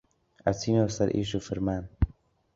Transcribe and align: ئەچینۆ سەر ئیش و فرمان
ئەچینۆ 0.45 0.85
سەر 0.95 1.09
ئیش 1.15 1.31
و 1.37 1.43
فرمان 1.47 1.83